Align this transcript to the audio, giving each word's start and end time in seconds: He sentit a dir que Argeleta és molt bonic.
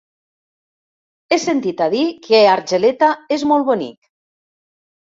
He 1.29 1.37
sentit 1.45 1.85
a 1.89 1.91
dir 1.97 2.01
que 2.25 2.41
Argeleta 2.57 3.13
és 3.39 3.49
molt 3.53 3.71
bonic. 3.73 4.15